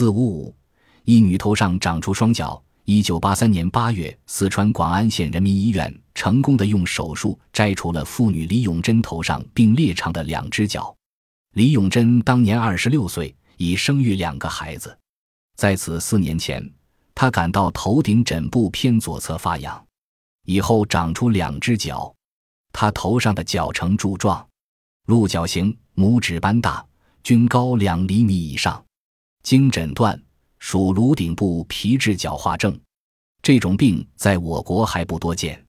[0.00, 0.54] 四五五，
[1.04, 2.58] 一女头上长出双脚。
[2.86, 10.96] 一九八三年八月，四川广安县人民医院成功的用手术摘除了妇女李永珍头上并列长的两只脚。
[11.52, 14.98] 李永珍当年二十六岁，已生育两个孩子。
[15.58, 16.66] 在此四年前，
[17.14, 19.84] 她感到头顶枕部偏左侧发痒，
[20.46, 22.10] 以后长出两只脚。
[22.72, 24.48] 她头上的角呈柱状，
[25.08, 26.82] 鹿角形，拇指般大，
[27.22, 28.82] 均高两厘米以上。
[29.42, 30.20] 经诊断。
[30.60, 32.78] 属颅顶部皮质角化症，
[33.42, 35.64] 这种病在我国还不多见。